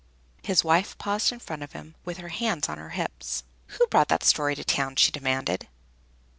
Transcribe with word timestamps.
His 0.41 0.63
wife 0.63 0.97
paused 0.97 1.31
in 1.31 1.37
front 1.39 1.61
of 1.61 1.73
him 1.73 1.93
with 2.05 2.17
her 2.17 2.29
hands 2.29 2.67
on 2.67 2.79
her 2.79 2.89
hips. 2.89 3.43
"Who 3.77 3.85
brought 3.85 4.07
that 4.07 4.23
story 4.23 4.55
to 4.55 4.63
town?" 4.63 4.95
she 4.95 5.11
demanded. 5.11 5.67